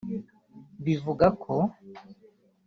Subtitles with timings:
[0.83, 1.53] Bivuga ko